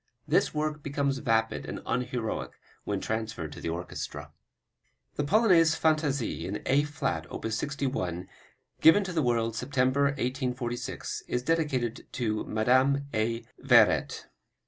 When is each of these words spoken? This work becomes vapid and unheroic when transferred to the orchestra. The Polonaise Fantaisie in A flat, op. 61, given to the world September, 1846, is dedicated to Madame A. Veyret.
This 0.27 0.51
work 0.51 0.81
becomes 0.81 1.19
vapid 1.19 1.63
and 1.67 1.79
unheroic 1.85 2.53
when 2.85 2.99
transferred 3.01 3.51
to 3.51 3.61
the 3.61 3.69
orchestra. 3.69 4.31
The 5.15 5.23
Polonaise 5.23 5.75
Fantaisie 5.75 6.47
in 6.47 6.63
A 6.65 6.81
flat, 6.85 7.31
op. 7.31 7.45
61, 7.45 8.27
given 8.81 9.03
to 9.03 9.13
the 9.13 9.21
world 9.21 9.55
September, 9.55 10.05
1846, 10.05 11.21
is 11.27 11.43
dedicated 11.43 12.07
to 12.13 12.43
Madame 12.45 13.05
A. 13.13 13.45
Veyret. 13.63 14.25